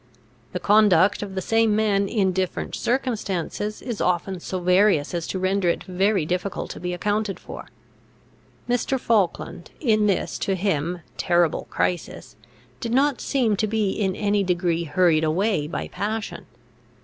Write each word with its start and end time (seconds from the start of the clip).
The 0.51 0.59
conduct 0.59 1.21
of 1.21 1.35
the 1.35 1.43
same 1.43 1.75
man 1.75 2.07
in 2.07 2.31
different 2.33 2.73
circumstances, 2.73 3.83
is 3.83 4.01
often 4.01 4.39
so 4.39 4.59
various 4.59 5.13
as 5.13 5.27
to 5.27 5.37
render 5.37 5.69
it 5.69 5.83
very 5.83 6.25
difficult 6.25 6.71
to 6.71 6.79
be 6.79 6.91
accounted 6.91 7.39
for. 7.39 7.67
Mr. 8.67 8.99
Falkland, 8.99 9.69
in 9.79 10.07
this 10.07 10.39
to 10.39 10.55
him, 10.55 11.01
terrible 11.17 11.67
crisis, 11.69 12.35
did 12.79 12.93
not 12.93 13.21
seem 13.21 13.55
to 13.57 13.67
be 13.67 13.91
in 13.91 14.15
any 14.15 14.43
degree 14.43 14.85
hurried 14.85 15.23
away 15.23 15.67
by 15.67 15.87
passion. 15.87 16.47